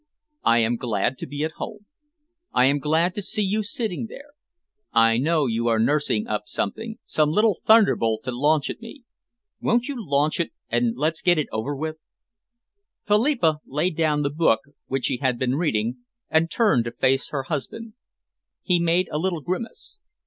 "I 0.43 0.57
am 0.57 0.77
glad 0.77 1.19
to 1.19 1.27
be 1.27 1.43
at 1.43 1.51
home. 1.61 1.85
I 2.51 2.65
am 2.65 2.79
glad 2.79 3.13
to 3.13 3.21
see 3.21 3.43
you 3.43 3.61
sitting 3.61 4.07
there. 4.07 4.29
I 4.91 5.19
know 5.19 5.45
you 5.45 5.67
are 5.67 5.77
nursing 5.77 6.25
up 6.25 6.47
something, 6.47 6.97
some 7.05 7.29
little 7.29 7.59
thunderbolt 7.67 8.23
to 8.23 8.31
launch 8.31 8.71
at 8.71 8.81
me. 8.81 9.03
Won't 9.61 9.87
you 9.87 9.95
launch 10.03 10.39
it 10.39 10.53
and 10.71 10.97
let's 10.97 11.21
get 11.21 11.37
it 11.37 11.45
over?" 11.51 11.99
Philippa 13.05 13.59
laid 13.63 13.95
down 13.95 14.23
the 14.23 14.31
book 14.31 14.61
which 14.87 15.05
she 15.05 15.17
had 15.17 15.37
been 15.37 15.53
reading, 15.55 15.97
and 16.31 16.49
turned 16.49 16.85
to 16.85 16.91
face 16.91 17.29
her 17.29 17.43
husband. 17.43 17.93
He 18.63 18.79
made 18.79 19.07
a 19.11 19.19
little 19.19 19.41
grimace. 19.41 19.99